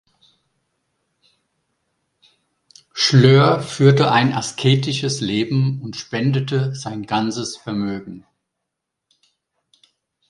Schlör 2.91 3.61
führte 3.61 4.09
ein 4.11 4.33
asketisches 4.33 5.21
Leben 5.21 5.79
und 5.83 5.95
spendete 5.95 6.73
sein 6.73 7.03
ganzes 7.03 7.55
Vermögen. 7.55 8.25